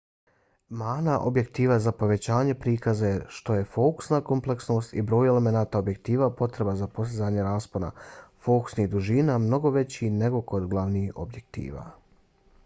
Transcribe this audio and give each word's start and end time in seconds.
mana 0.77 1.11
objektiva 1.31 1.75
za 1.87 1.91
povećanje 1.99 2.55
prikaza 2.63 3.11
je 3.11 3.19
to 3.19 3.27
što 3.39 3.57
je 3.57 3.67
fokusna 3.75 4.21
kompleksnost 4.31 4.95
i 4.97 5.03
broj 5.13 5.29
elemenata 5.35 5.83
objektiva 5.85 6.31
potreban 6.41 6.81
za 6.81 6.89
postizanje 6.97 7.45
raspona 7.51 7.91
fokusnih 8.49 8.89
dužina 8.97 9.37
mnogo 9.49 9.75
veći 9.79 10.13
nego 10.25 10.41
kod 10.55 10.69
glavnih 10.75 11.17
objektiva 11.29 11.89